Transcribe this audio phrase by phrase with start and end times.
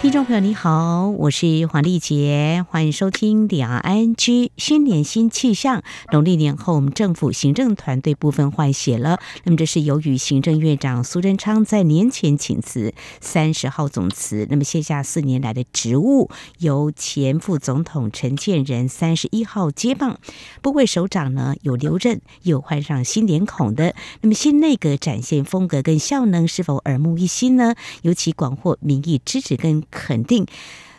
[0.00, 5.82] 听众朋友你好，我是黄丽杰，欢迎收听两岸 ING 新年新气象。
[6.10, 9.20] 农历年后，我们政府行政团队部分换血了。
[9.44, 20.18] 那么，这是由于行政院长苏贞昌在年前请辞，三十号总辞，那么卸下四年来的职务，由前副总统陈建仁三十一号接棒。
[20.62, 23.94] 部会首长呢有留任，有换上新脸孔的。
[24.22, 27.74] 那么，新内阁展现风格跟效能是否耳目一新呢？
[28.00, 30.46] 尤其广获民意支持跟肯定。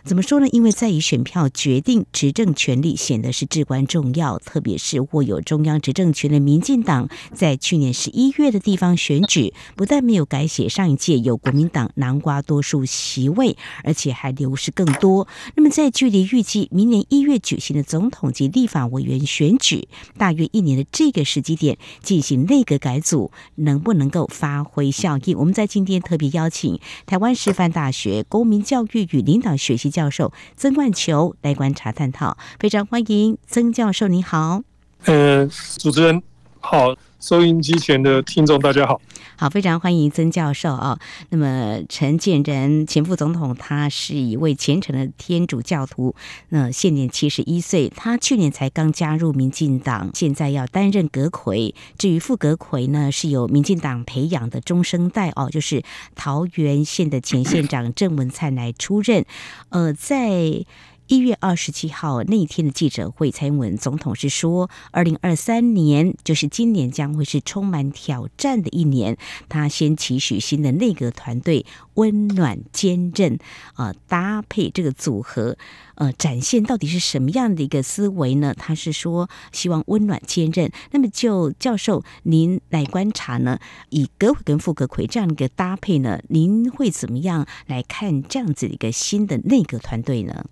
[0.03, 0.47] 怎么说呢？
[0.49, 4.39] 因为在以选票决定执政权力，显得是至关重要。
[4.39, 15.27] 特别是握有中央执政权的民进党，在去年十一月的地方选举，不但没有改写上一届有国民党南瓜多数席位，而且还流失更多。
[15.55, 25.36] 那么，在距离预计明年一月举行的总统及立法委员选举大约一年的这个时机点，进行内阁改组，能不能够发挥效益？
[25.36, 29.91] 我们在今天特别邀请台湾师范大学公民教育与领导学习。
[29.92, 34.64] 教授曾冠球来观察探讨，非常欢迎曾教授，你好。
[35.06, 35.45] 呃，
[35.78, 36.23] 主持人
[36.59, 39.00] 好，收音机前的听众大家好，
[39.38, 41.00] 好，非常欢迎曾教授啊。
[41.30, 46.16] 那么陈建仁前副总统，他是一位虔诚的天主教徒，
[46.49, 51.75] 那现年七十一岁，他去年才刚加入民进党，现在要担任阁揆。
[51.95, 55.83] 至于副阁揆呢，是由民进党培养的中生代哦，就是
[56.16, 59.23] 桃园县的前县长郑文灿来出任。
[59.69, 60.66] 呃，在
[61.12, 69.17] 一月二十七号那一天的记者会，蔡英文总统是说，二零二三年就是今年将会是充满挑战的一年。
[69.50, 73.38] 他先期许新的内阁团队温暖坚韧，
[73.73, 75.58] 啊，搭配这个组合，
[75.95, 78.54] 呃，展现到底是什么样的一个思维呢？
[78.54, 80.71] 他是说希望温暖坚韧。
[80.92, 90.45] 那么就教授您来观察呢，以阁揆跟副阁揆这样一个搭配呢，您会怎么样来看这样子的一个新的内阁团队呢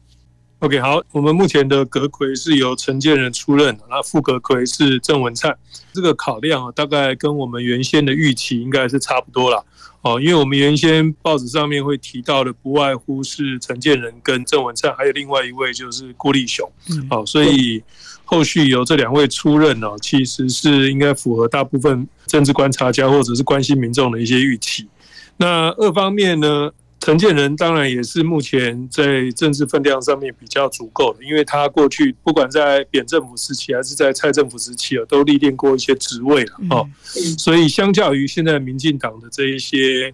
[0.60, 5.58] ？OK，好，我们目前的阁揆是由陈建仁出任，那副阁揆是郑文灿。
[5.94, 9.64] 这个考量啊，大概跟我们原先的预期应该是差不多啦。
[10.02, 16.70] 哦，因为我们原先报纸上面会提到的，不外乎是陈建仁跟郑文灿，还有另外一位就是郭立雄。
[17.10, 17.82] 好，所以
[18.26, 24.88] 后续由这两位出任呢，其实是应该符合大部分政治观察家或者是关心民众的一些预期。
[25.38, 26.70] 那二方面呢？
[27.00, 36.88] 陈建仁当然也是目前在政治分量上面比较足够的，因为他过去不管在扁政府时期还是在蔡政府时期啊，都历练过一些职位了哦。
[37.38, 40.14] 所以相较于现在民进党的这一些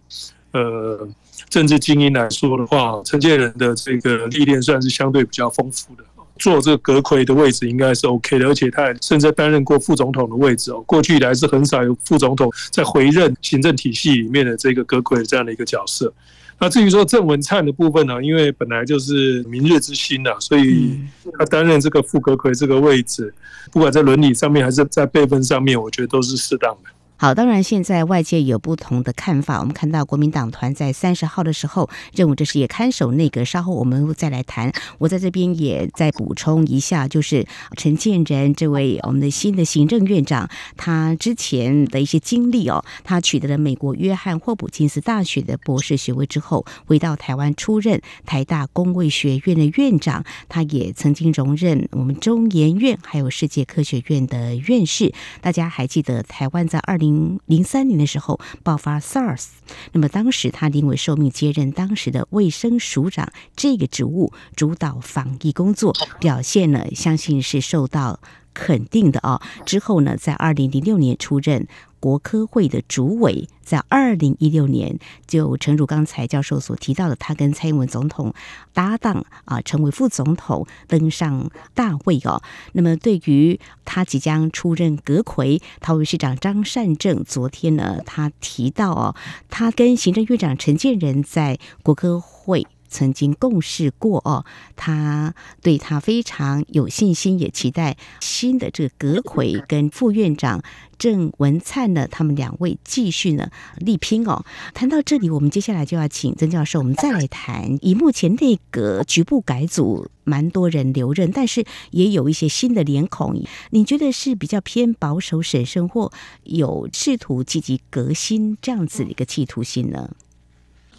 [0.52, 1.08] 呃
[1.50, 6.04] 政治精英来说的话，陈建仁的这个历练算是相对比较丰富的。
[6.38, 10.84] 做这个阁揆的位置应该是 OK 的，而且他也甚至担任过副总统的位置哦。
[10.86, 16.14] 过去以来是很少有副总统在回任行政体系里面的这个阁揆这样的一个角色。
[16.58, 20.98] 那至于说郑文灿的部分呢，因为本来就是明日之星呐，所以
[21.38, 23.34] 他担任这个副阁魁这个位置，
[23.72, 26.90] 不管在伦理上面还是在辈分上面，我觉得都是适当的。
[27.18, 29.60] 好，当然现在外界有不同的看法。
[29.60, 33.46] 我们看到国民党团在三十号的时候任务，这是也看守内阁。
[33.46, 34.74] 稍后我们再来谈。
[34.98, 50.26] 我在这边也再补充一下，就是陈建仁这位我们的新的行政院长，他之前的一些经历哦，他取得了美国约翰霍普金斯大学的博士学位之后，回到台湾出任台大公卫学院的院长。
[50.50, 55.14] 他也曾经荣任我们中研院还有世界科学院的院士。
[55.40, 59.46] 大家还记得台湾在二零零零三年的时候爆发 SARS，
[59.92, 68.20] 那么当时他因为受命接任当时的卫生署长这个职务，主导防疫工作，表现呢相信是受到
[68.54, 69.42] 肯定的啊。
[69.66, 71.68] 之后呢，在二零零六年出任。
[72.06, 78.32] 国科会的主委，在二零一六年就诚如刚才教授所提到的，他跟蔡英文总统
[78.74, 82.44] 搭档啊，成为副总统登上大位哦。
[82.74, 89.16] 那么对于他即将出任阁揆，桃园市长张善政昨天呢，他提到哦，
[89.50, 92.68] 他跟行政院长陈建仁在国科会。
[92.96, 94.46] 曾经共事过哦，
[94.78, 100.64] 他对他非常有信心，也期待新的这个阁揆跟副院长
[100.98, 103.50] 郑文灿呢，他们两位继续呢
[103.80, 104.46] 力拼哦。
[104.74, 107.78] 谈到这里，我们接下来就要请曾教授，我们再来谈。
[107.82, 113.36] 以目前内阁局部改组，蛮多人留任，但是也有一些新的脸孔。
[113.72, 116.14] 你觉得是比较偏保守审慎，或
[116.44, 120.12] 有试图积极革新这样子的一个企图心呢？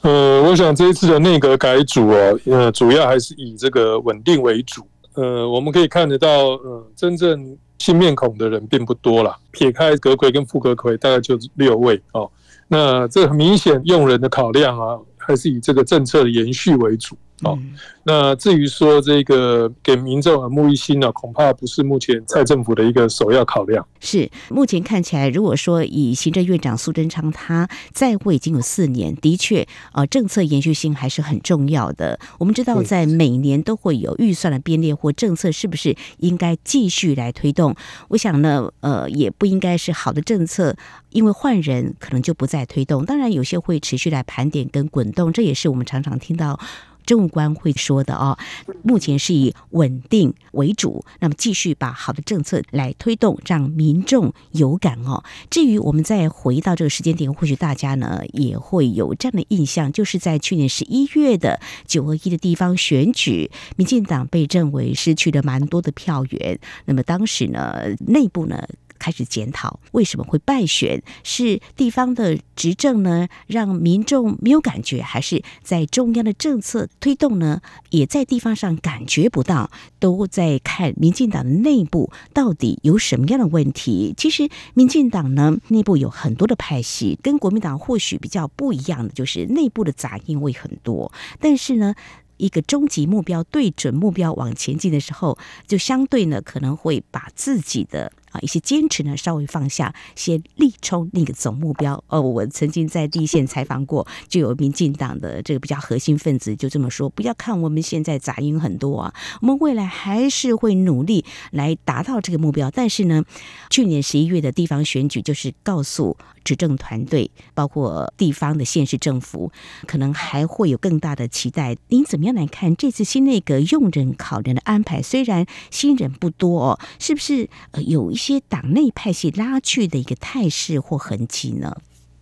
[0.03, 4.87] 呃，我想这一次的内阁改组哦，呃，主要还是以这个稳定为主。
[5.15, 12.31] 呃，我们可以看得到，呃，真正新面孔的人并不多了，撇开阁魁跟副阁魁，大概就六位哦。
[12.69, 17.17] 那这很明显用人的考量啊，还是以这个政策的延续为主。
[17.43, 17.59] 好、哦，
[18.05, 23.87] 那至于说这个给民众耳目一新呢、啊，恐怕不是目前蔡政府的一个首要考量。
[24.01, 32.19] 是目前看起来，如果说以行政院长苏贞昌他在位已经有四年，的确，呃，政策延续性还是很重要的。
[32.39, 37.75] 我们知道，在每年都会有预算的编列或政策，是不是应该继续来推动？
[38.09, 40.75] 我想呢，呃，也不应该是好的政策，
[41.11, 43.05] 因为换人可能就不再推动。
[43.05, 46.59] 当然，有些会持续来盘点跟滚动，这也是我们常常听到。
[47.07, 48.37] 政务官会说的哦，
[48.83, 55.23] 目前是以稳定为主，那么继续把好的政策来推动，让民众有感哦。
[55.49, 68.67] 至于我们再回到这个时间点，或许大家呢也会有这样的印象，就是在去年十一月的九合一的地方选举，民进党被认为失去了蛮多的票源，那么当时呢内部呢。
[68.99, 77.61] 开始检讨为什么会败选，是地方的执政呢让民众没有感觉，还是在中央的政策推动呢
[77.91, 79.71] 也在地方上感觉不到？
[79.99, 84.15] 都在看民进党的内部到底有什么样的问题。
[84.17, 91.95] 其实民进党呢内部有很多的派系，跟国民党或许比较不一样的就是内部的杂音会很多，但是呢。
[92.39, 102.03] 一个终极目标，对准目标往前进的时候，就相对呢可能会把自己的一些坚持呢稍微放下，先力冲那个总目标。
[102.09, 112.71] 哦，我曾经在第一线采访过，就有民进党的这个比较核心分子就这么说：不要看我们现在杂音很多啊，我们未来还是会努力来达到这个目标。
[112.71, 113.25] 但是呢，
[113.71, 116.17] 去年十一月的地方选举就是告诉。
[116.47, 119.51] 执政团队包括地方的县市政府，
[119.85, 121.77] 可能还会有更大的期待。
[121.89, 125.03] 您怎么样来看这次新内阁用人考量的安排？
[125.03, 131.77] 虽然新人不多哦，是不是呃有一些些党内派系拉锯的一个态势或痕迹呢？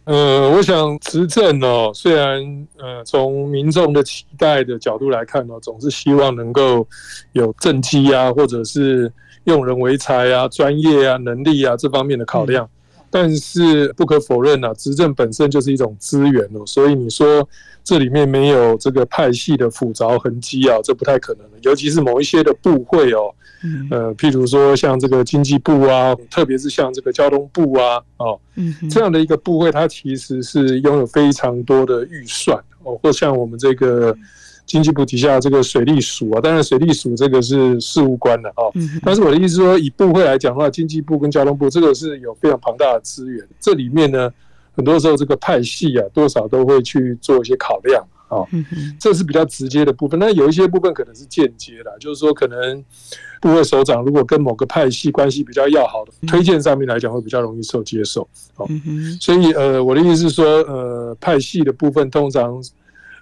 [0.04, 2.38] 呃，我想执政哦，虽然
[2.76, 6.86] 呃从民众的期待的角度来看呢，总是希望能够
[7.32, 9.10] 有政绩啊，或者是
[9.44, 12.68] 用人为才啊、专业啊、能力啊这方面的考量。
[13.14, 17.48] 嗯但是不可否认啊，执政本身就是一种资源哦，所以你说
[17.84, 21.46] 这里面没有这个派系的复杂痕迹啊，这不太可能。
[21.62, 23.32] 尤其是某一些的部会哦，
[23.90, 28.40] 呃，譬如说像这个经济部啊，特别是像这个交通部啊，哦，
[28.90, 34.16] 这样的一个部会，它其实是拥有非常多的预算哦，或像我们这个。
[34.66, 38.64] 经济部底下这个水利署啊，当然水利署这个是事务官的啊。
[39.04, 43.46] 但是我的意思说，以部会来讲的话，经济部跟交通部这个是有非常庞大的资源。
[43.60, 44.32] 这里面呢，
[44.74, 48.40] 很多时候这个派系啊，多少都会去做一些考量啊。
[48.98, 50.18] 这是比较直接的部分。
[50.18, 52.82] 那有一些部分可能是间接的，就是说可能
[53.42, 58.26] 部会首长如果跟某个派系关系比较要好的，推荐上面来讲会比较容易受接受。
[58.56, 58.66] 哦，
[59.20, 62.62] 所以呃，我的意思是说，呃，派系的部分通常。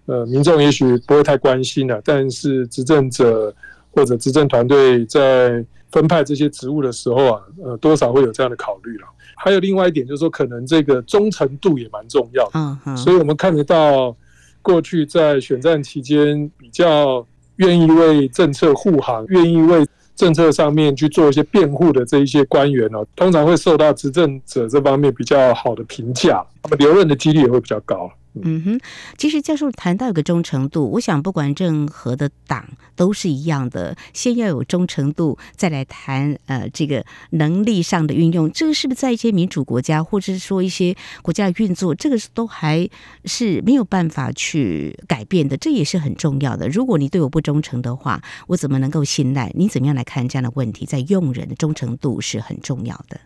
[0.06, 3.54] 呃，民众也许不会太关心了，但是执政者
[3.92, 9.06] 或者执政团队在分派这些职务的时候啊，呃，多少会有这样的考虑了。
[9.36, 12.50] 还有另外一点就是说，可能这个忠诚度也蛮重要的。
[12.54, 12.96] 嗯嗯。
[12.96, 14.16] 所以我们看得到，
[14.60, 28.10] 过去在选战期间比较愿意为政策护航、愿意为政策上面去做一些辩护的这一些官员呢，通常会受到执政者这方面比较好的评价，那么留任的几率也会比较高。
[28.34, 28.80] 嗯哼，
[29.18, 38.50] 其实教授谈到一个忠诚度，我想不管任何的党都是一样的，先要有忠诚度，再来谈呃这个能力上的运用。
[38.50, 42.88] 这个是不是在一些民主国家，或者是说一些国家运作，这个都还
[43.26, 46.66] 是没有办法去改变的，这也是很重要的。
[46.68, 49.52] 如果你对我不忠诚的话，我怎么能够信赖？
[49.54, 50.86] 你怎么样来看这样的问题？
[50.86, 53.20] 在用人的忠诚度是很重要的。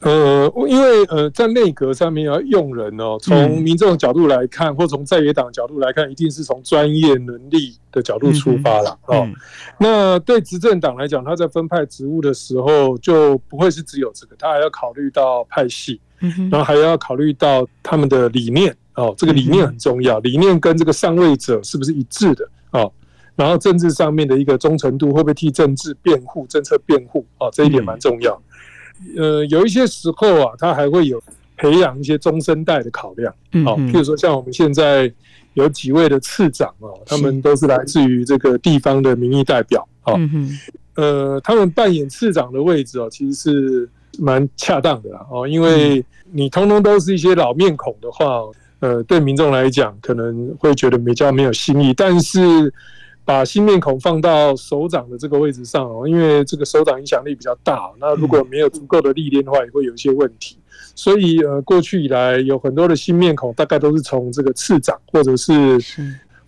[0.00, 9.28] 呃，因为呃，在内阁上面要用人哦，从民众的角度来看，或从在野党角度来看，一定是从专业能力的角度出发了哦。
[9.78, 16.00] 那对执政党来讲，他在分派职务的时候，就不会是只有这个，他还要考虑到派系，
[16.50, 22.92] 然后还要考虑到他们的理念哦，这个理念很重要，理念跟这个上位者是不是一致的哦？
[23.34, 27.50] 然后政治上面的一个忠诚度，会不会替政治辩护、政策辩护哦？
[27.52, 28.40] 这一点蛮重要。
[29.16, 31.22] 呃，有一些时候啊，他还会有
[31.56, 33.34] 培养一些中生代的考量，
[33.64, 35.12] 好，譬如说像我们现在
[35.54, 40.18] 有几位的次长哦，他们都是来自于这个地方的民意代表，好，
[40.96, 43.88] 呃，他们扮演次长的位置哦，其实是
[44.18, 48.42] 蛮恰当的哦，因为你通通都是一些老面孔的话，
[48.80, 51.94] 呃，对民众来讲可能会觉得比较没有新意。
[51.94, 52.72] 但是
[53.26, 60.56] 把新面孔放到首长的这个位置上哦，因为这个首长影响力比较大，那如果没有足够的历练的话，也会有一些问题。
[60.94, 65.78] 所以呃，过去以来有很多的新面孔，大概都是从这个次长或者是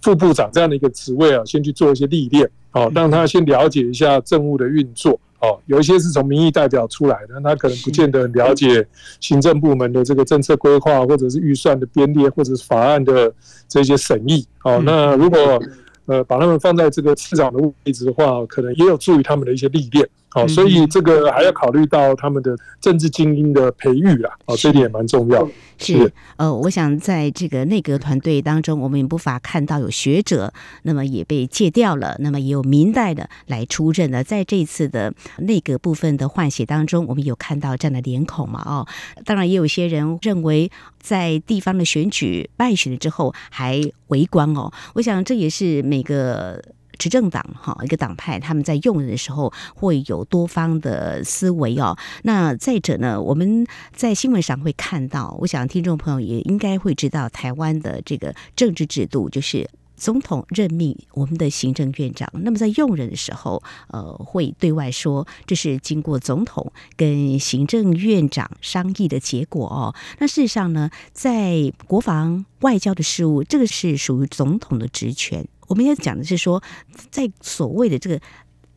[0.01, 5.19] 副部长这样的一个职位啊，先去做一些历练，哦，让他先了解一下政务的运作。
[5.41, 8.85] 哦，有一些是从民意代表出来的，他可能不见得很了解
[9.21, 13.33] 行政部门的这个政策规划，或者是预算的编列，或者是法案的
[13.69, 14.45] 这些审议。
[14.65, 15.61] 哦，那如果
[16.09, 20.09] 呃把他们放在这个次长的位置的话，可能也有助于他们的一些历练。
[20.31, 25.51] 好，所以这个还要考虑到他们的政治精英的培育啦，哦，这点也蛮重要的。
[25.79, 34.23] 是，呃，我想在这个内阁团队当中，我们也不乏看到有学者，那么也被借调了，那么也有明代的来出任的。
[34.23, 38.63] 在这一次的内阁部分的换血当中，我们有看到这样的脸孔嘛？
[38.67, 38.87] 哦，
[39.25, 40.71] 当然也有些人认为，
[41.01, 44.71] 在地方的选举败选了之后还围观哦。
[44.95, 46.63] 我想这也是每个。
[46.99, 51.97] 执政党哈，一个党派，他们在用人的时候会有多方的思维哦。
[52.25, 62.29] 那再者呢，我们在新闻上会看到，我想听众朋友也应该会知道，台湾的这个政治制度就是总统任命我们的行政院长。
[62.33, 69.95] 那么在用人的时候，呃，会对外说这是经过总统跟行政院长商议的结果哦。
[70.19, 75.47] 那事实上呢，在国防外交的事务，这个是属于总统的职权。
[75.69, 76.63] 我们要讲的是说，
[77.11, 78.21] 在所谓的这个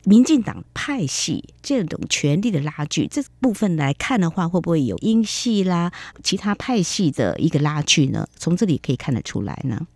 [0.04, 8.26] 民进党派系这种权力的拉锯这部分来看的话，会不会有英系啦、其他派系的一个拉锯呢？
[8.36, 9.86] 从这里可以看得出来呢。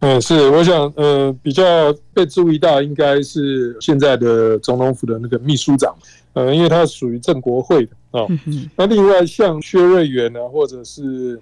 [0.00, 5.94] 嗯，是，我想，呃，比较被注意到应该是现在的总统府的那个秘书长，
[6.32, 8.26] 呃，因为他属于正国会的哦。
[8.74, 11.38] 那另外像薛瑞元呢，或者是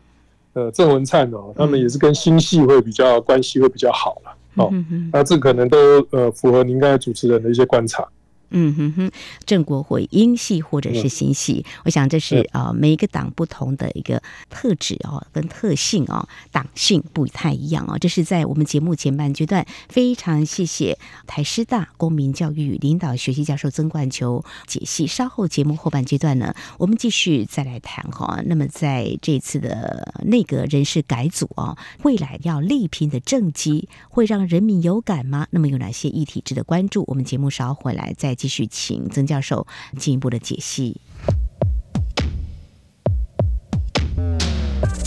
[0.55, 4.37] 呃郑文灿哦，他们也是跟新系会比较关系会比较好了。
[4.59, 4.73] 哦，
[5.13, 5.79] 那这可能都
[6.11, 8.07] 呃符合您刚才主持人的一些观察。
[8.51, 9.11] 嗯哼哼，
[9.45, 17.99] 郑国会英系或者是新系，嗯、我想这是啊、呃、每一个党不同的一个特质哦，跟特性哦，党性不太一样哦。
[17.99, 25.07] 这是在我们节目前半阶段，非常谢谢台师大公民教育与领导学习教授曾冠球解析。
[25.07, 28.41] 稍后节目后半阶段呢，我们继续再来谈哈。
[28.47, 35.47] 那么在这次的内阁人事改组哦，未来要力拼的政绩会让人民有感吗？
[35.51, 37.05] 那么有哪些议题值得关注？
[37.09, 38.38] 我们节目稍后回来再。
[38.39, 39.67] 继续请曾教授
[39.99, 41.01] 进一步的解析。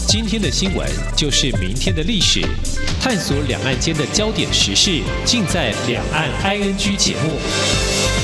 [0.05, 0.85] 今天的新闻
[1.15, 2.41] 就是明天的历史，
[3.01, 8.20] 探索两岸间的焦点时事，尽在《两岸 ING》节目。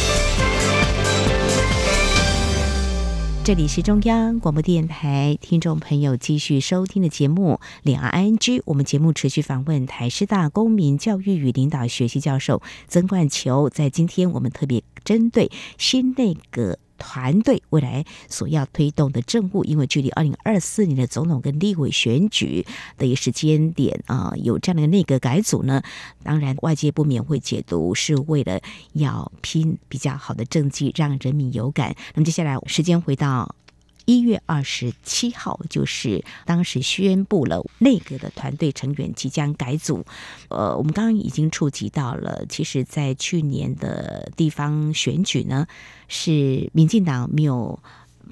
[3.47, 14.83] 这里是中央广播电台听众朋友继续收听的节目《两岸 ING》，我们节目持续访问台师大公民教育与领导学习教授曾冠球，在今天我们特别。
[15.05, 22.65] 针对新内阁团队未来所要推动的政务，因为距离二零二四年的总统跟立委选举
[22.97, 25.81] 的一个时间点啊，有这样的内阁改组呢，
[26.23, 28.59] 当然外界不免会解读是为了
[28.93, 31.95] 要拼比较好的政绩，让人民有感。
[32.13, 33.55] 那么接下来时间回到。
[34.07, 40.05] 一月二十七号，就是当时宣布了内阁的团队成员即将改组。
[40.49, 45.67] 呃，我们刚刚已经触及到了，其实，在去年的地方选举呢，
[46.07, 47.79] 是民进党没有。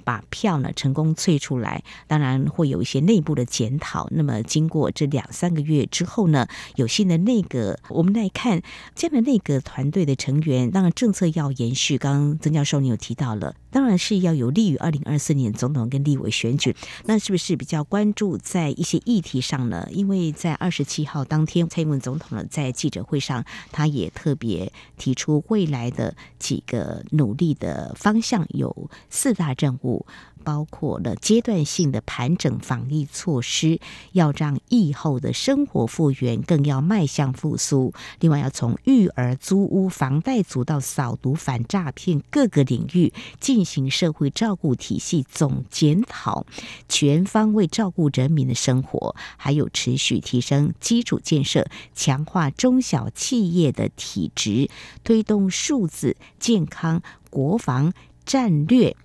[0.04, 4.08] 把票呢成功萃出来，当然会有一些内部的检讨。
[4.12, 8.62] 那么经过这两三个月之后呢，有新的内阁，我们来看
[8.94, 11.98] 这样的内阁团队的成员，当然政策要延续。
[11.98, 16.74] 刚刚曾教授你有提到了，当然是要有利于二零二四年总统跟立委选举。
[17.08, 19.86] 那是不是比较关注在一些议题上呢？
[19.92, 30.06] 因为在二十七号当天，蔡英文总统呢在记者会上，他也特别提出未来的几个努力的方向，有四大任务。
[30.46, 33.80] 包括了阶段性的盘整防疫措施，
[34.12, 37.92] 要让疫后的生活复原，更要迈向复苏。
[38.20, 46.46] 另外，要从育儿、租屋、房贷族到扫毒、反诈骗各个领域进行社会照顾体系总检讨，
[46.88, 54.70] 全方位照顾人民的生活，还有持续提升基础建设，强化中小企业的体质，
[55.04, 57.92] 推动数字健康、国防
[58.24, 58.96] 战略。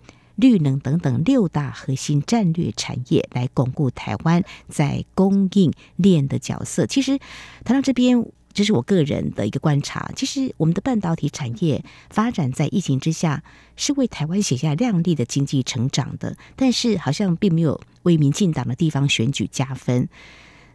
[0.40, 6.87] 绿能等等六大核心战略产业，来巩固台湾在供应链的角色。
[6.87, 7.18] 其实
[7.64, 10.11] 谈到这边，这是我个人的一个观察。
[10.16, 13.44] 其实我们的半导体产业发展在疫情之下，
[13.76, 20.09] 是为台湾写下亮丽的经济成长的，但是好像并没有为民进党的地方选举加分。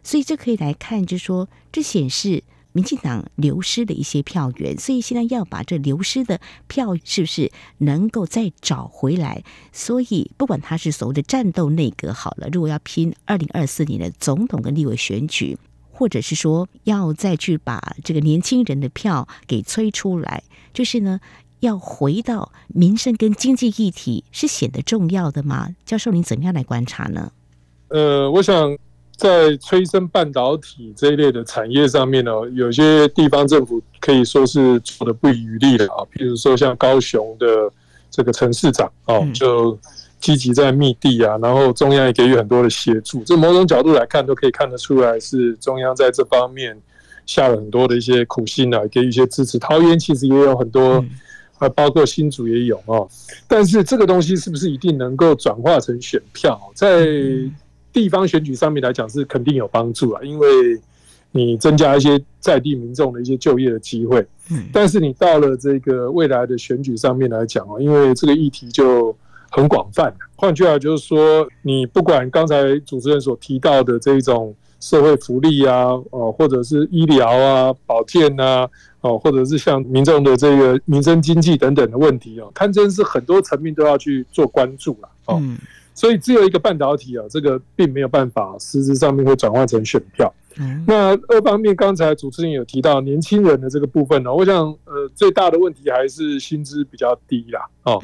[0.02, 2.44] 所以这可以来看，就说这显示
[2.76, 9.42] 民进党流失的一些票源，所以现在要把这流失的票是不是能够再找回来？
[9.72, 15.56] 所以不管他是所谓的战斗内阁好了，如果要拼二零二四年的总统跟立委选举，
[15.90, 21.18] 或者是说要再去把这个年轻人的票给催出来，就是呢。
[21.60, 25.74] 要回到民生跟经济议题是显得重要的吗？
[25.86, 27.32] 教授，您怎么样来观察呢？
[27.88, 28.76] 呃，我想
[29.16, 36.04] 在催生半导体这一类的产业上面呢，有些地方政府可以说是做的不遗余力的啊。
[36.12, 37.46] 譬如说像高雄的
[38.10, 39.78] 这个陈市长哦，就
[40.20, 43.24] 积极在密地啊，然后中央也给予很多的协助。
[43.24, 46.76] 这某种角度来看，都可以看得出来是中央在这方面
[47.24, 49.58] 下了很多的一些苦心啊，给予一些支持。
[49.58, 51.04] 桃园其实也有很多。
[51.58, 53.08] 啊，包括新竹也有哦，
[53.48, 57.06] 但是这个东西是不是一定能够转化成选票，在
[57.96, 60.46] 地方选举上面来讲是肯定有帮助啊，因为
[61.30, 64.20] 你增加一些在地民众的一些就业的机会。
[64.50, 69.16] 嗯但是你到了这个未来的选举上面来讲哦，因为这个议题就
[69.50, 70.14] 很广泛。
[70.36, 78.68] 换句话就是说，你不管刚才主持人所提到的这种社会福利啊，哦，或者是医疗啊、保健啊。
[79.02, 85.40] 哦，或者是像民众的这个民生经济等等的问题哦，堪称是很多层面都要去做关注了哦。
[85.96, 90.32] 所以只有一个半导体啊，这个并没有办法实质上面会转换成选票。
[90.86, 98.00] 那二方面，刚才主持人有提到年轻人的这个部分呢，我想呃最大的问题还是薪资比较低啦哦。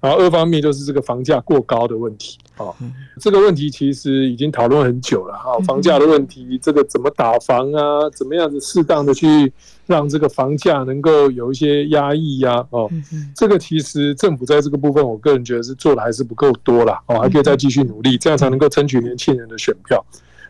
[0.00, 2.72] 然后二方面就是这个房价过高的问题啊，
[3.20, 5.58] 这个问题其实已经讨论很久了啊。
[5.66, 8.08] 房价的问题，这个怎么打房啊？
[8.14, 9.52] 怎么样子适当的去
[9.86, 12.66] 让这个房价能够有一些压抑呀？
[12.70, 12.90] 哦，
[13.36, 16.98] 这个其实政府在这个部分，我个人觉得是做的还是不够多啦。
[17.06, 20.02] 哦，还可以再继续努力，这样才能够争取年轻人的选票。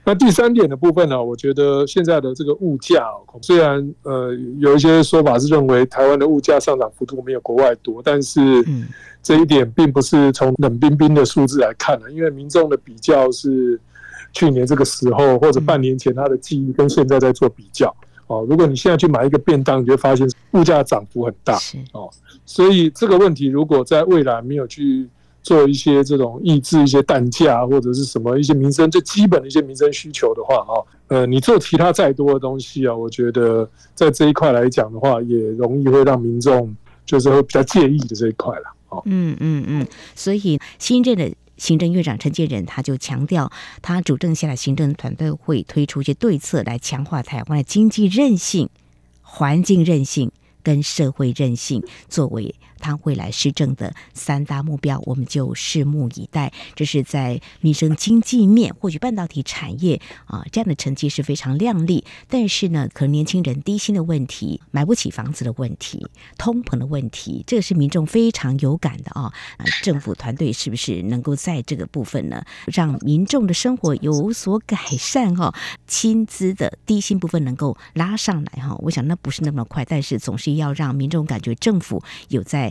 [0.05, 3.05] 那第三点的部分呢，我觉得现在的这个物价，
[3.43, 8.41] 虽然呃有一些说法是认为台湾的物价上涨幅度没有国外多，但是。
[9.23, 13.79] 这一点并不是从冷冰冰的数字来看的，因为民众的比较是
[14.33, 17.95] 去年这个时候或者半年前他的记忆跟现在在做比较
[18.29, 18.47] 哦。
[18.49, 21.59] 如果你现在去买一个便当，你就会发现物价涨幅很大
[21.93, 22.09] 哦。
[22.47, 25.09] 所以这个问题如果在未来没有去
[25.43, 30.75] 做一些这种抑制一些蛋价或者是什么一些民生最基本的一些民生需求的话啊，
[31.09, 36.75] 呃，你做其他再多的东西啊，我觉得在这一块来讲的话，也容易会让民众
[37.07, 38.65] 就是会比较介意的这一块了。
[39.05, 43.51] 嗯嗯嗯，所以新任的行政院长陈建仁他就强调，
[43.83, 48.69] 他主政下的行政团队会推出一些对策来强化台湾的经济韧性、
[49.23, 52.55] 环境韧性跟社会韧性，作为。
[52.81, 56.53] 他未来施政的三大目标，我们就拭目以待。
[56.75, 62.05] 这是在民生经济面，或许半导体产业啊，这样的成绩是非常亮丽。
[62.29, 66.07] 但是呢，可能年轻人低薪的问题、买不起房子的问题、
[66.39, 69.33] 通膨的问题，这个是民众非常有感的啊。
[69.83, 75.37] 政府团队是不是能够在这个部分呢，让民众的生活有所改善？
[75.37, 75.55] 哈，
[75.87, 78.75] 薪资的低薪部分能够拉上来哈。
[78.81, 82.70] 我想那不是那么快，但是总是要让民众感觉政府有在。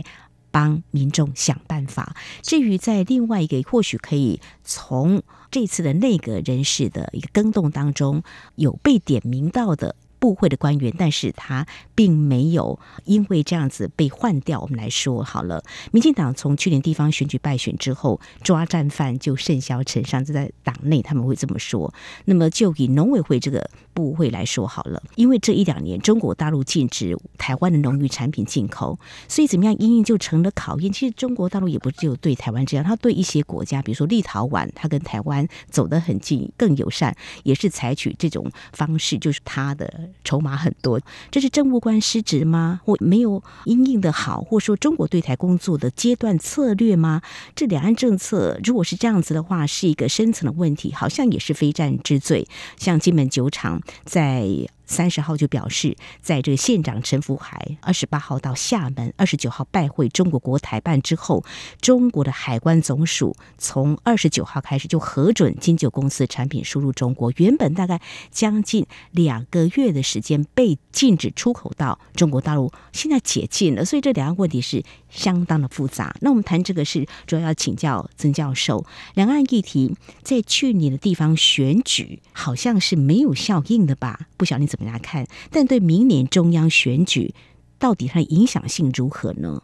[0.50, 2.16] 帮民众想办法。
[2.42, 8.22] 至于在另外一个，或许可以从这次的内阁人事的一个更动当中，
[8.56, 9.96] 有被点名到的。
[10.20, 14.60] 部会的官员，但是他并没有因为这样子被换掉。
[14.60, 21.94] 我们来说好了，民进党从去年地方选举败选之后，抓战犯就甚嚣尘上，这在党内他们会这么说。
[22.26, 28.98] 那么就以农委会这个部会来说好了，因为这一两年中国大陆禁止台湾的农渔产品进口，
[29.28, 30.92] 所以怎么样因应就成了考验。
[30.92, 39.90] 其实中国大陆也不只有对台湾这样，他对一些国家，比如说立陶宛，他跟台湾走得很近，更友善，也是采取这种方式，就是他的。
[40.24, 41.00] 筹码很多，
[41.30, 42.80] 这是政务官失职吗？
[42.84, 47.20] 或没有因应的好，或说中国对台工作的阶段策略吗？
[47.56, 52.46] 这两岸政策如果是这样子的话，是一个深层的问题，好像也是非战之罪。
[52.76, 54.68] 像金门酒厂在。
[54.90, 61.44] 三十号就表示，在这个县长陈福海二十八号到厦门，二十九号拜会中国国台办之后，
[61.80, 67.32] 中国的海关总署从二十九号开始就核准金九公司产品输入中国。
[67.36, 68.00] 原本大概
[68.32, 73.84] 将近两个月的时间被禁止出口到中国大陆，现在解禁了。
[73.84, 76.12] 所以这两个问题是相当的复杂。
[76.20, 84.26] 那我们谈这个是主要要请教曾教授，两岸议题在去年的地方选举好像是没有效应的吧？
[84.40, 84.90] 不晓得你怎么。
[84.90, 87.34] 来看，但对明年中央选举
[87.78, 89.62] 到底它的影响性如何呢？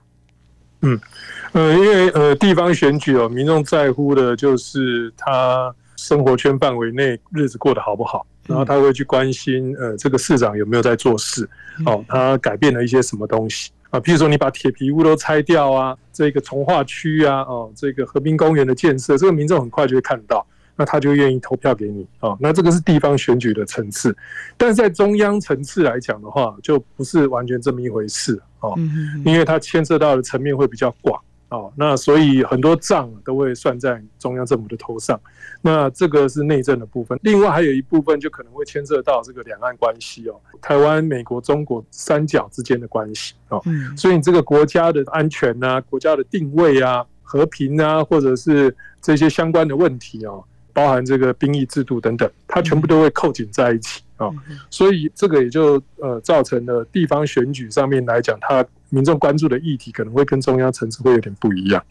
[0.82, 1.00] 嗯，
[1.52, 11.48] 呃，因为呃，地方选举哦，民众在乎的就是他生活圈范围内日子过得好不好然后他会去关心呃这个市长有没有在做事，
[11.86, 13.98] 哦，他改变了一些什么东西啊？
[13.98, 20.46] 譬如说你把铁皮屋都拆掉啊，这个从化区啊，哦，这个河滨公园的建设，这个民众很快就会看到。
[20.76, 24.14] 那他就愿意投票给你啊，那这个是地方选举的层次，
[24.56, 28.70] 但是在中央层次来讲的话，就不是完全这么一回事啊，
[29.24, 35.18] 因为它牵涉到的层面会比较广啊，那所以很多账都会算在中央政府的头上，
[35.62, 43.62] 那这个是内政的部分，另外还有一部分就可能会牵涉到这个两岸关系哦，台湾、美国、中国三角之间的关系哦，
[43.96, 50.44] 所以你这个国家的安全啊、国家的定位啊、和平啊，或者是这些相关的问题哦。
[50.76, 54.28] 包含这个兵役制度等等，它全部都会扣紧在一起啊，
[54.68, 61.82] 所以这个也就呃造成了地方选举上面来讲，它民众关注的议题可能会跟中央层次会有点不一样。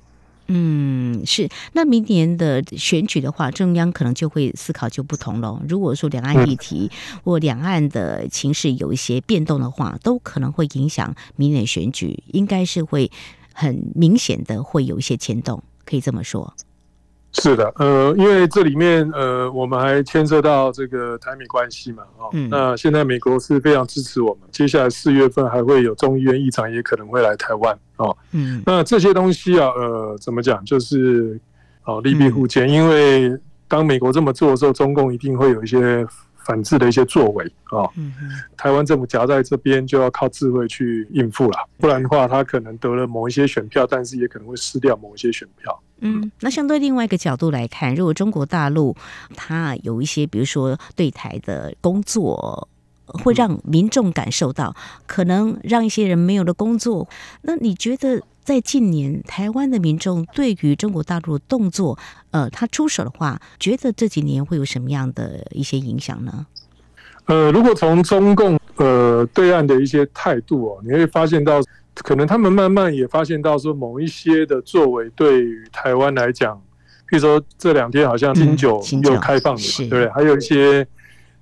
[0.49, 1.49] 嗯，是。
[1.73, 5.59] 那明年的选举的话，中央可能就会思考就不同了。
[5.67, 6.91] 如果说两岸议题
[7.23, 13.09] 或两岸的情势有一些变动的话，都可能会影响明年选举，应该是会
[13.51, 16.53] 很明显的会有一些牵动，可以这么说。
[17.35, 31.39] 是的，呃，因为这里面呃，我们还牵涉到这个台美关系嘛，哦，嗯、那现在美国是非常支持我们，接下来四月份还会有众议院议长也可能会来台湾，哦，嗯，那这些东西啊，呃，怎么讲，就是
[31.83, 36.05] 哦，利弊互见，嗯、因为当美国这么做的时候，中共一定会有一些。
[36.45, 37.89] 反制的一些作为啊，
[38.55, 45.81] 台湾政府夹在这边就要靠智慧去应付了，不然的话，他可能得了某一些选票，但是也可能会失掉某一些选票。
[45.99, 48.95] 嗯，那相对另外一个角度来看，如果中国大陆
[49.35, 52.67] 它有一些，比如说对台的工作，
[53.05, 57.07] 会让民众感受到，可能让一些人没有了工作，
[57.41, 58.21] 那你觉得？
[58.45, 61.97] 在近年，台湾的民众对于中国大陆的动作，
[62.29, 66.45] 呃，他出手的话，觉得这几年会有什么样的一些影响呢？
[67.25, 71.59] 呃，如果从中共呃对岸的一些态度哦，你会发现到，
[72.03, 76.55] 可能他们慢慢也发现到说，某一些的作为对于台湾来讲，
[77.09, 80.09] 譬如说这两天好像金九又开放了，对不对？
[80.09, 80.85] 还有一些。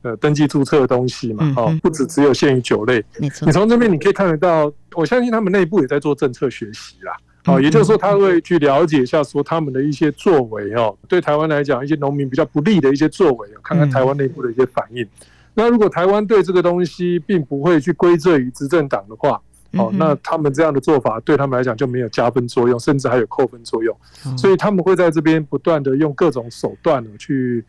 [0.05, 3.01] 呃，登记注册的东西嘛，哦，不止只有限于酒类。
[3.17, 15.07] 你从这边你可以看得到，我相信他们内部也在做政策学习啦，哦，也就是说他会去了解一下说他们的一些作为哦，对台湾来讲一些农民比较不利的一些作为，看看台湾内部的一些反应。
[15.53, 19.41] 那如果台湾对这个东西并不会去归罪于执政党的话，
[19.73, 23.95] 哦，那他们这样的做法对他们来讲就没有加分作用，甚至还有扣分作用。
[24.37, 27.63] 所以他们会在这边不断的用各种手段去。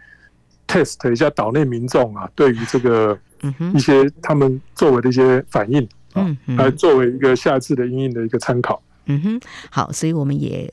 [0.66, 3.16] test 一下岛内民众啊，对于这个
[3.74, 8.82] 一些他们作为的一些反应啊，来作为一个下次的因应的一个参考。
[9.04, 9.40] 嗯哼，
[9.70, 10.72] 好，所以我们也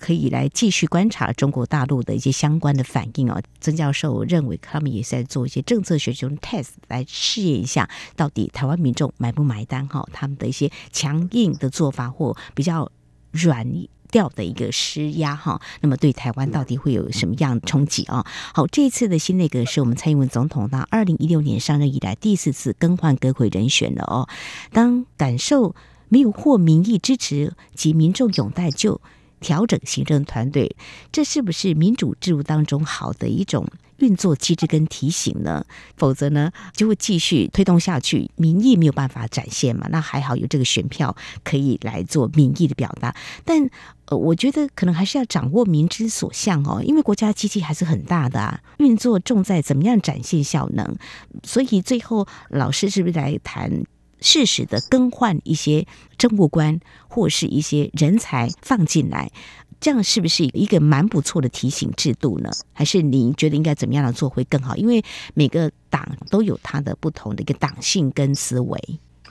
[0.00, 3.40] 可以来继续观察中国大陆的一些相关的反应啊。
[3.60, 10.04] 曾教授认为，他们也在做一些政策学习 test 来试验一下，到底台湾民众买不买单哈？
[10.12, 12.90] 他们的一些强硬的做法或比较
[13.30, 13.86] 软。
[14.12, 18.26] 调的一个施压哈，那么对台湾到底会有什么样的冲击啊？
[18.52, 24.28] 好，这一次的新内阁是我们蔡英文总统到二零一六年上任以来第四次更换阁揆人选了哦。
[24.72, 25.76] 当感受
[26.08, 29.00] 没有获民意支持及民众拥戴，就
[29.40, 30.76] 调整行政团队，
[31.10, 33.66] 这是不是民主制度当中好的一种？
[34.00, 35.62] 运作机制跟提醒呢，
[35.94, 39.86] 否则呢就会继续推动下去，民意没有办法展现嘛。
[39.90, 43.68] 那还好有这个选票可以来做民意的表达，但
[44.06, 50.96] 呃，我觉得可能还是要掌握民之所向哦，因为国家机器还是很大的啊，运作重在怎么样展现效能。
[51.42, 53.84] 所以最后老师是不是来谈
[54.20, 55.86] 适时的更换一些
[56.18, 59.30] 政务官或是一些人才放进来？
[59.80, 62.50] 这样是不是一个蛮不错的提醒制度呢？
[62.74, 64.76] 还是你觉得应该怎么样的做会更好？
[64.76, 65.02] 因为
[65.32, 68.78] 每个党都有它的不同的一个党性跟思维。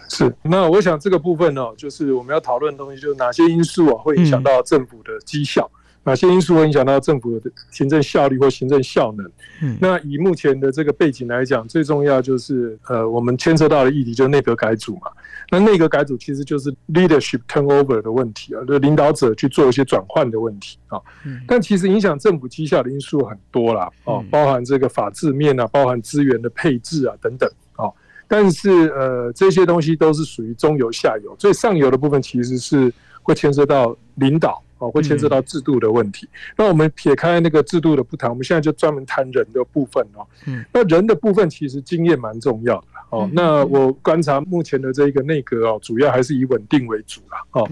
[0.09, 5.69] 是，那我想这个部分呢，就是我们要讨论的东西，就是哪些因素啊会影响到政府的绩效。
[5.73, 9.29] 嗯哪些因素会影响到政府的行政效率或行政效能？
[9.61, 15.11] 嗯，那以目前的这个背景来讲，最重要就是呃，我们牵涉到的议题就是内阁改组嘛。
[15.51, 20.99] 那内阁改组其实就是 leadership turnover 的问题啊，就是领导者去做一些转换的问题啊。
[21.45, 27.85] 但其实影响政府绩效的因素很多啦，哦，包含这个法制面啊，包含资源的配置啊等等啊。
[28.27, 34.63] 但是呃，这些东西都是属于中游下游，最上游的部分其实是会牵涉到领导。
[34.79, 36.27] 哦，会牵涉到制度的问题。
[36.57, 40.25] 那我们撇开那个制度的不谈，我们现在就专门谈人的部分哦。
[40.47, 43.29] 嗯，那人的部分其实经验蛮重要的哦。
[43.33, 47.37] 那我观察目前的这个内阁哦，主要还是以稳定为主啦。
[47.51, 47.69] 哦，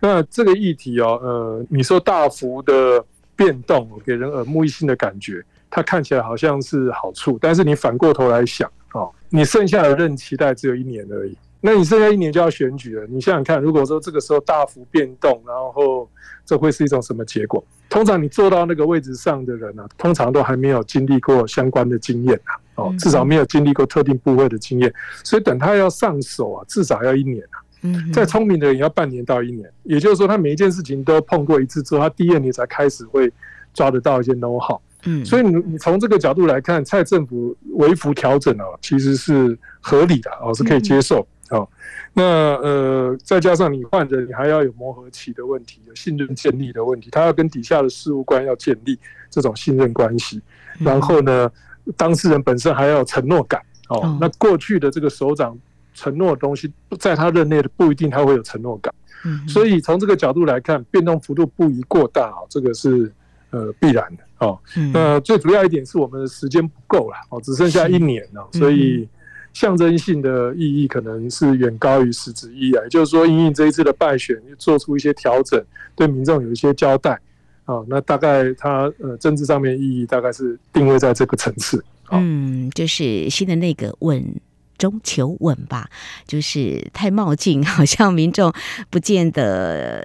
[0.00, 11.36] 那这个议题哦，呃，你说大幅的变动给人耳目一新的感觉，它看起来好像是好处，但是你反过头来想，哦，你剩下的任期待只有一年而已。
[11.60, 16.08] 那你剩下一年就要选举了，你想想看，如果说这个时候大幅变动，然后
[16.44, 17.62] 这会是一种什么结果？
[17.88, 24.92] 通常你坐到那个位置上的人呢、啊，通常都还没有经历过相关的经验啊，哦，至少没有经历过特定部位的经验，
[25.24, 27.58] 所以等他要上手啊，至少要一年啊。
[27.82, 33.32] 嗯，再聪明的人要半年到一年，也就是说，他每一件事情都碰过一次之后，他第二年才开始会
[33.72, 34.78] 抓得到一些 know how。
[35.04, 41.26] 嗯，所以你你从这个角度来看，蔡政府微幅调整啊，其实是合理的哦，是可以接受。
[41.50, 41.68] 哦，
[42.12, 48.96] 那呃，再加上你换人，你还要有磨合期的问题，有信任建立的问题，他要跟底下的事务官要建立
[49.28, 50.40] 这种信任关系，
[50.78, 51.50] 然后呢，
[51.96, 53.60] 当事人本身还要有承诺感。
[53.88, 55.58] 哦，那过去的这个首长
[55.92, 58.94] 承诺的东西，在他任内的不一定他会有承诺感。
[59.24, 63.12] 嗯，所以从这个角度来看，变动幅度不宜过大哦，这个是
[63.50, 64.22] 呃必然的。
[64.46, 64.56] 哦，
[64.92, 69.08] 那最主要一点是我们的时间不够了，哦，只剩下一年了，所以。
[69.52, 75.62] 象征性的意义可能是远高于实质意义，也就是说，因应这一次的败选，做出一些调整，
[75.96, 77.18] 对民众有一些交代
[77.64, 77.82] 啊。
[77.88, 81.84] 那大概它呃政治上面意义大概是定位在这个层次。
[82.12, 84.24] 嗯，就是新的那个稳
[84.78, 85.90] 中求稳吧，
[86.26, 88.52] 就是太冒进，好像民众
[88.88, 90.04] 不见得，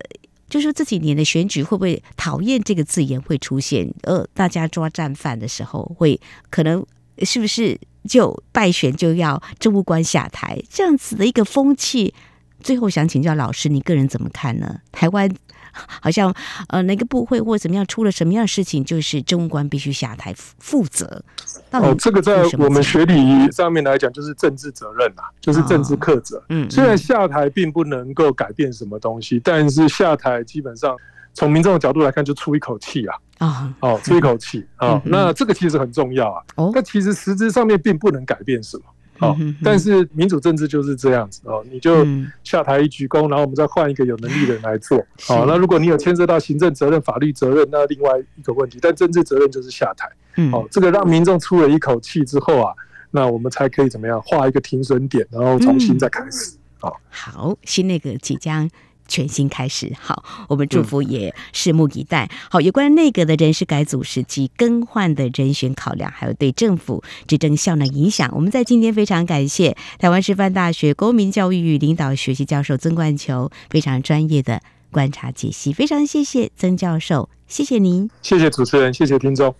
[0.49, 3.93] 就说这几年的选举会不会讨厌这个字眼会出现？
[4.01, 6.85] 呃，大家抓战犯的时候会可能
[7.19, 7.79] 是不是？
[8.07, 12.13] 就败选就要政务官下台，这样子的一个风气，
[12.61, 14.79] 最后想请教老师，你个人怎么看呢？
[14.91, 15.29] 台湾
[15.73, 16.33] 好像
[16.69, 21.23] 呃哪个部会或怎么样出了什么样的事情，就是政务官必须下台负责。
[21.71, 26.41] 哦，这个在我们学理上面来讲，就是政治责任啊，就是政治课责。
[26.49, 30.95] 嗯，虽然下台并不能够改变什么东西，但是下台基本上。
[31.37, 33.17] 从民众的角度来看，就出一口气啊！
[33.37, 35.01] 啊，哦，出一口气啊！
[35.05, 36.41] 那这个其实很重要啊。
[36.55, 38.83] 哦，但其实实质上面并不能改变什么。
[39.19, 42.05] 哦，但是民主政治就是这样子哦，你就
[42.43, 45.05] 下台一鞠躬，然后我们再换一个有能力的人来做。
[45.21, 48.77] 好，那如果你有牵涉到行政责任、法律责任，那另外一个问题。
[48.81, 50.09] 但政治责任就是下台。
[50.35, 52.73] 嗯，哦，这个让民众出了一口气之后啊，
[53.11, 56.57] 那我们才可以怎么样画一个停损点，然后重新再开始。
[56.79, 58.69] 好，好，新内阁即将。
[59.07, 62.29] 全新开始，好，我们祝福也拭目以待。
[62.49, 79.53] 好，有关内阁的人事改组时机更换的人选考量，还有对政府执政效能影响，我们在今天非常感谢台湾师范大学公民教育与领导学系教授曾冠球非常专业的观察解析，非常谢谢曾教授，谢谢您，谢谢主持人，谢谢听众。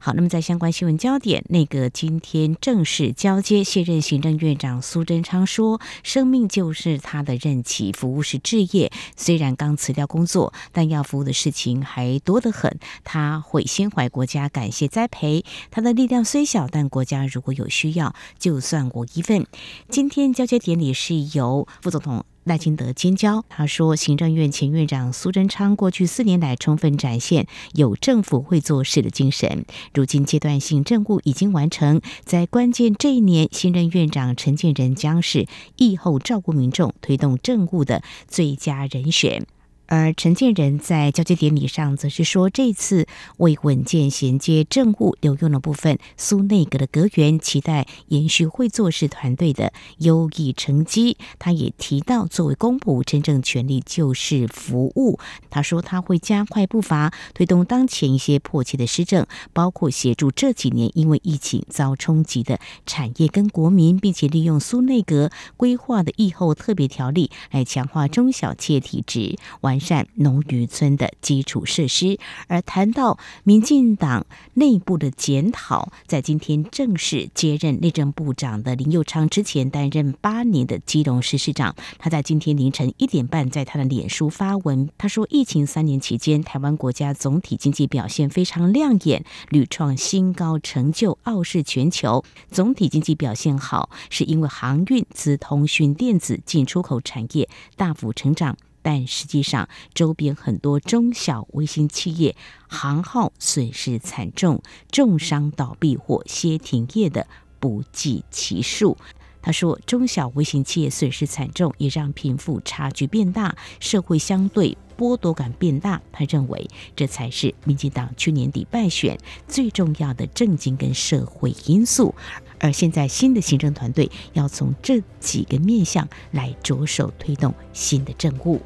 [0.00, 8.92] 好，那么在相关新闻焦点，内阁今天正式交接，现任行政院长苏贞昌说：“生命就是他的任期，服务是志业。
[9.16, 12.78] 虽然刚辞掉工作，但要服务的事情还多得很。
[13.02, 15.44] 他会心怀国家，感谢栽培。
[15.72, 19.46] 他的力量虽小，但国家如果有需要，就算我一份。”
[19.90, 22.24] 今天交接典礼是由副总统。
[22.48, 39.46] 赖清德监交，他说，行政院前院长苏贞昌过去四年来充分展现有政府会做事的精神，如今阶段性政务已经完成，在关键这一年，新任院长陈建仁将是疫后照顾民众、推动政务的最佳人选。
[39.88, 43.06] 而陈建仁在交接典礼上则是说，这次
[43.38, 51.16] 为稳健衔接政务留用了部分，苏内阁的阁员期待延续会做事团队的优异成绩。
[51.38, 55.18] 他也提到，作为公仆，真正权力就是服务。
[55.48, 69.77] 他说，他会加快步伐，推动当前一些迫切的施政，包括协助这几年因为疫情遭冲击的产业跟国民，并且利用苏内阁规划的疫后特别条例来强化中小企业体质，完。
[69.78, 92.24] 改善农渔村的基础设施，而谈到民进党内部的检讨，在今天正式接任内政部长的林佑昌之前担任八年的基隆市市长，他在今天凌晨一点半在他的脸书发文，他说：疫情三年期间，台湾国家总体经济表现非常亮眼，屡创新高成就，傲视全球。
[92.50, 98.56] 总体经济表现好，是因为航运、资通讯、电子、进出口产业大幅成长。
[98.82, 102.36] 但实际上，周边很多中小微型企业
[102.68, 107.26] 行号损失惨重，重伤倒闭或歇停业的
[107.58, 108.96] 不计其数。
[109.40, 116.02] 他说，中小微型企业损失惨重，也让贫富差距变大，社会相对剥夺感变大。
[116.12, 122.14] 他认为，这才是民进党去年底败选最重要的政经跟社会因素。
[122.60, 128.60] 而现在新的行政团队要从这几个面向来着手推动新的政务。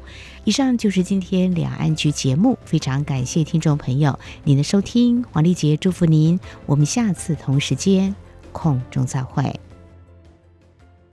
[0.45, 8.13] 以上就是今天两岸局节目，非常感谢听众朋友您的收听，黄丽杰祝福您，我们下次同时间
[8.51, 9.59] 空中再会。